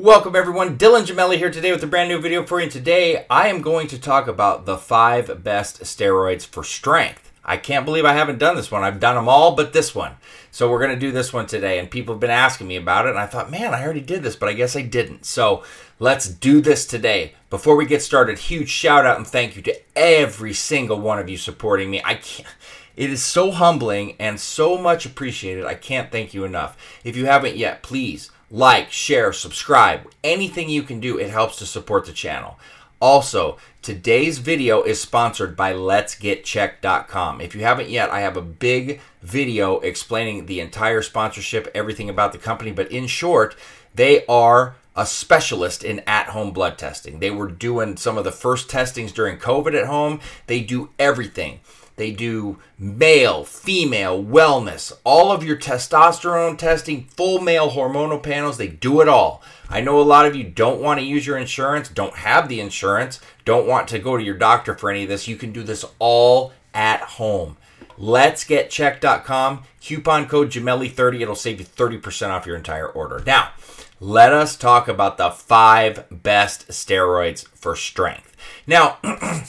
[0.00, 2.70] Welcome everyone, Dylan Gemelli here today with a brand new video for you.
[2.70, 7.32] Today I am going to talk about the five best steroids for strength.
[7.44, 8.84] I can't believe I haven't done this one.
[8.84, 10.12] I've done them all but this one.
[10.52, 13.06] So we're going to do this one today and people have been asking me about
[13.06, 15.24] it and I thought, man, I already did this, but I guess I didn't.
[15.24, 15.64] So
[15.98, 17.34] let's do this today.
[17.50, 21.28] Before we get started, huge shout out and thank you to every single one of
[21.28, 22.00] you supporting me.
[22.04, 22.46] I can't
[22.94, 25.64] it is so humbling and so much appreciated.
[25.64, 26.76] I can't thank you enough.
[27.02, 30.10] If you haven't yet, please like, share, subscribe.
[30.24, 32.58] Anything you can do, it helps to support the channel.
[33.00, 37.40] Also, today's video is sponsored by letsgetchecked.com.
[37.40, 42.32] If you haven't yet, I have a big video explaining the entire sponsorship, everything about
[42.32, 43.54] the company, but in short,
[43.94, 47.20] they are a specialist in at-home blood testing.
[47.20, 50.18] They were doing some of the first testings during COVID at home.
[50.48, 51.60] They do everything
[51.98, 58.56] they do male, female, wellness, all of your testosterone testing, full male hormonal panels.
[58.56, 59.42] They do it all.
[59.68, 62.60] I know a lot of you don't want to use your insurance, don't have the
[62.60, 65.28] insurance, don't want to go to your doctor for any of this.
[65.28, 67.56] You can do this all at home.
[67.98, 69.64] Let's get checked.com.
[69.82, 71.20] Coupon code Gemelli30.
[71.20, 73.22] It'll save you 30% off your entire order.
[73.26, 73.50] Now,
[73.98, 78.36] let us talk about the five best steroids for strength.
[78.68, 78.98] Now,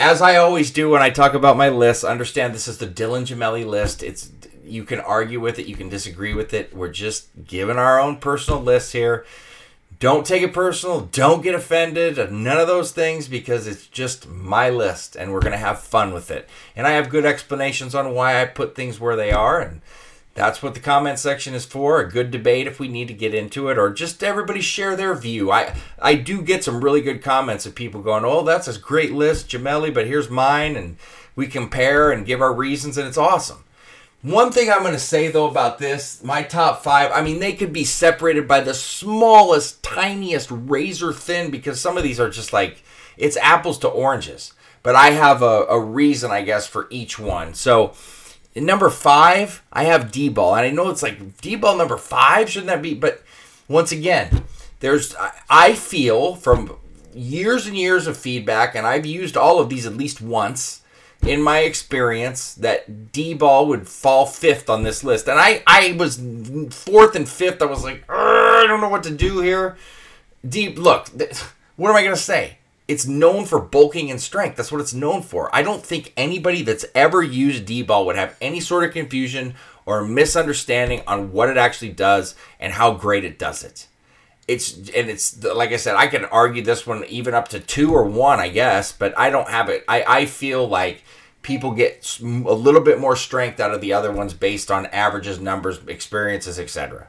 [0.00, 3.26] as I always do when I talk about my list, understand this is the Dylan
[3.26, 4.02] Gemelli list.
[4.02, 4.32] It's
[4.64, 6.74] you can argue with it, you can disagree with it.
[6.74, 9.26] We're just giving our own personal list here.
[9.98, 11.02] Don't take it personal.
[11.02, 12.32] Don't get offended.
[12.32, 16.14] None of those things because it's just my list and we're going to have fun
[16.14, 16.48] with it.
[16.74, 19.82] And I have good explanations on why I put things where they are and
[20.34, 22.00] that's what the comment section is for.
[22.00, 25.14] A good debate if we need to get into it, or just everybody share their
[25.14, 25.50] view.
[25.50, 29.12] I I do get some really good comments of people going, "Oh, that's a great
[29.12, 30.96] list, Gemelli, but here's mine," and
[31.34, 33.64] we compare and give our reasons, and it's awesome.
[34.22, 37.54] One thing I'm going to say though about this, my top five, I mean, they
[37.54, 42.52] could be separated by the smallest, tiniest razor thin because some of these are just
[42.52, 42.82] like
[43.16, 44.52] it's apples to oranges.
[44.82, 47.54] But I have a, a reason, I guess, for each one.
[47.54, 47.94] So
[48.54, 50.54] in number five, I have D ball.
[50.56, 52.94] And I know it's like D ball number five, shouldn't that be?
[52.94, 53.22] But
[53.68, 54.44] once again,
[54.80, 55.14] there's,
[55.48, 56.76] I feel from
[57.14, 60.82] years and years of feedback, and I've used all of these at least once
[61.22, 65.28] in my experience, that D ball would fall fifth on this list.
[65.28, 66.16] And I, I was
[66.70, 67.60] fourth and fifth.
[67.60, 69.76] I was like, I don't know what to do here.
[70.48, 71.08] Deep, look,
[71.76, 72.56] what am I going to say?
[72.90, 74.56] It's known for bulking and strength.
[74.56, 75.48] That's what it's known for.
[75.54, 79.54] I don't think anybody that's ever used D-ball would have any sort of confusion
[79.86, 83.86] or misunderstanding on what it actually does and how great it does it.
[84.48, 87.94] It's and it's like I said, I can argue this one even up to two
[87.94, 89.84] or one, I guess, but I don't have it.
[89.86, 91.04] I, I feel like
[91.42, 95.38] people get a little bit more strength out of the other ones based on averages,
[95.38, 97.06] numbers, experiences, etc.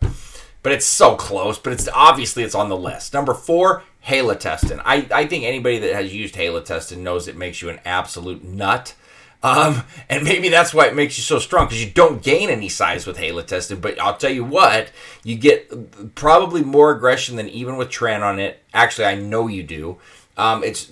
[0.64, 1.58] But it's so close.
[1.58, 3.14] But it's obviously it's on the list.
[3.14, 4.82] Number four, halotestin.
[4.84, 8.96] I, I think anybody that has used halotestin knows it makes you an absolute nut.
[9.44, 12.70] Um, and maybe that's why it makes you so strong because you don't gain any
[12.70, 13.82] size with halotestin.
[13.82, 14.92] But I'll tell you what,
[15.24, 18.64] you get probably more aggression than even with Tren on it.
[18.74, 19.98] Actually, I know you do.
[20.38, 20.92] Um, it's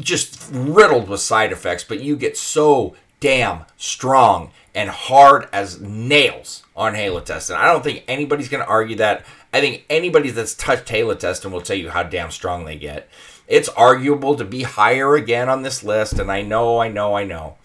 [0.00, 6.62] just riddled with side effects, but you get so damn strong and hard as nails
[6.76, 7.56] on halotestin.
[7.56, 9.24] I don't think anybody's going to argue that.
[9.52, 13.08] I think anybody that's touched halotestin will tell you how damn strong they get.
[13.48, 17.24] It's arguable to be higher again on this list, and I know, I know, I
[17.24, 17.56] know.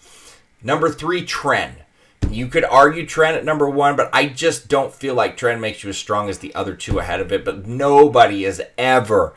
[0.62, 1.72] Number three, Tren.
[2.30, 5.82] You could argue Tren at number one, but I just don't feel like Tren makes
[5.82, 7.44] you as strong as the other two ahead of it.
[7.44, 9.34] But nobody is ever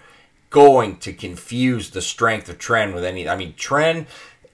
[0.50, 3.28] going to confuse the strength of Tren with any.
[3.28, 4.06] I mean, Tren,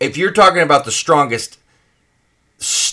[0.02, 1.60] if you're talking about the strongest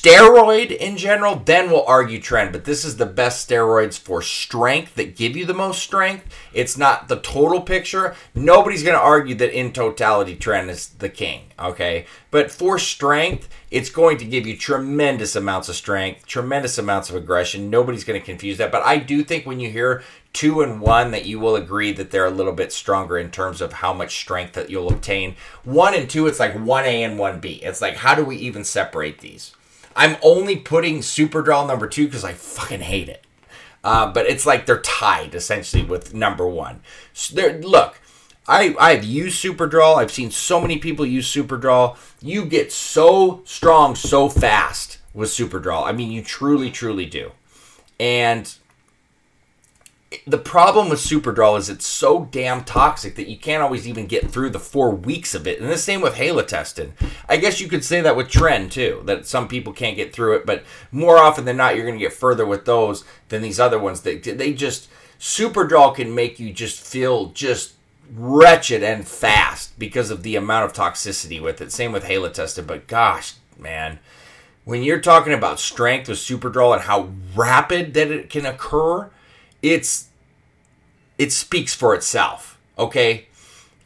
[0.03, 4.95] steroid in general, then we'll argue Tren, But this is the best steroids for strength
[4.95, 6.27] that give you the most strength.
[6.53, 8.15] It's not the total picture.
[8.35, 11.53] Nobody's going to argue that in totality, Tren is the king.
[11.59, 12.07] Okay.
[12.31, 17.17] But for strength, it's going to give you tremendous amounts of strength, tremendous amounts of
[17.17, 17.71] aggression.
[17.71, 18.73] Nobody's going to confuse that.
[18.73, 20.03] But I do think when you hear
[20.33, 23.61] two and one that you will agree that they're a little bit stronger in terms
[23.61, 25.35] of how much strength that you'll obtain.
[25.65, 27.61] One and two, it's like one A and one B.
[27.63, 29.55] It's like how do we even separate these?
[29.97, 33.25] I'm only putting Superdrol number two because I fucking hate it.
[33.85, 36.81] Uh, but it's like they're tied essentially with number one.
[37.13, 38.01] So look,
[38.47, 39.97] I I've used Superdrol.
[39.97, 41.97] I've seen so many people use Superdrol.
[42.21, 45.87] You get so strong so fast with Superdrol.
[45.87, 47.33] I mean, you truly, truly do.
[48.01, 48.53] And
[50.27, 54.31] the problem with Superdrol is it's so damn toxic that you can't always even get
[54.31, 55.61] through the four weeks of it.
[55.61, 56.93] And the same with halotestin.
[57.29, 60.37] I guess you could say that with Tren too, that some people can't get through
[60.37, 63.61] it, but more often than not, you're going to get further with those than these
[63.61, 64.01] other ones.
[64.01, 64.89] They, they just
[65.19, 67.75] Super Superdrol can make you just feel just
[68.15, 71.73] wretched and fast because of the amount of toxicity with it.
[71.73, 73.99] Same with Halotestin, but gosh, man,
[74.65, 79.11] when you're talking about strength with Super Superdrol and how rapid that it can occur,
[79.61, 80.09] it's
[81.19, 82.59] it speaks for itself.
[82.79, 83.27] Okay,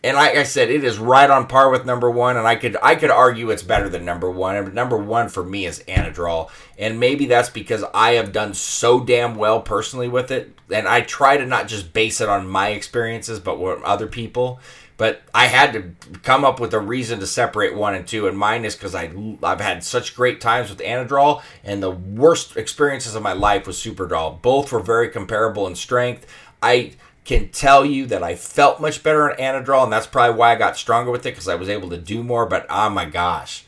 [0.04, 2.76] and like I said, it is right on par with number one, and I could
[2.82, 4.74] I could argue it's better than number one.
[4.74, 9.36] Number one for me is Anadrol, and maybe that's because I have done so damn
[9.36, 13.38] well personally with it, and I try to not just base it on my experiences,
[13.38, 14.58] but what other people.
[14.96, 18.36] But I had to come up with a reason to separate one and two, and
[18.36, 19.12] mine is because I
[19.42, 23.76] I've had such great times with Anadrol, and the worst experiences of my life was
[23.76, 24.42] Superdrol.
[24.42, 26.26] Both were very comparable in strength.
[26.60, 26.92] I
[27.24, 30.56] can tell you that I felt much better on Anadrol, and that's probably why I
[30.56, 32.46] got stronger with it because I was able to do more.
[32.46, 33.64] But oh my gosh,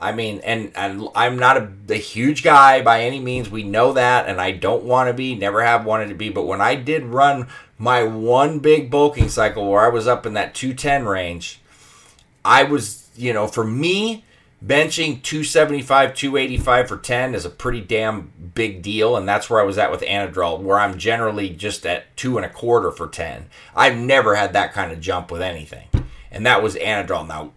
[0.00, 3.50] I mean, and and I'm not a, a huge guy by any means.
[3.50, 6.28] We know that, and I don't want to be, never have wanted to be.
[6.28, 10.34] But when I did run my one big bulking cycle where I was up in
[10.34, 11.60] that 210 range,
[12.44, 14.24] I was, you know, for me
[14.64, 19.64] benching 275 285 for 10 is a pretty damn big deal and that's where i
[19.64, 23.46] was at with anadrol where i'm generally just at two and a quarter for 10
[23.74, 25.88] i've never had that kind of jump with anything
[26.30, 27.50] and that was anadrol now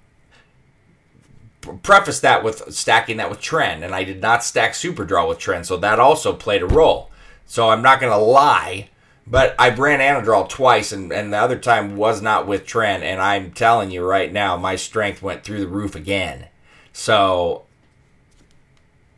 [1.83, 3.83] preface that with stacking that with Tren.
[3.83, 5.63] and i did not stack superdrol with Tren.
[5.63, 7.11] so that also played a role
[7.45, 8.89] so i'm not going to lie
[9.27, 13.01] but I ran Anadrol twice, and, and the other time was not with Tren.
[13.01, 16.45] And I'm telling you right now, my strength went through the roof again.
[16.95, 17.63] So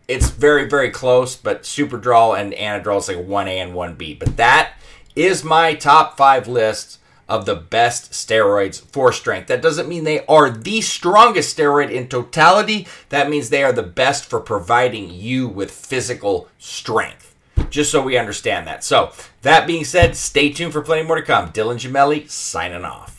[0.08, 4.18] it's very, very close, but Superdrol and Anadrol is like 1A and 1B.
[4.18, 4.74] But that
[5.16, 9.48] is my top five list of the best steroids for strength.
[9.48, 12.88] That doesn't mean they are the strongest steroid in totality.
[13.10, 17.36] That means they are the best for providing you with physical strength.
[17.70, 18.84] Just so we understand that.
[18.84, 19.12] So,
[19.44, 21.52] that being said, stay tuned for plenty more to come.
[21.52, 23.17] Dylan Gemelli signing off.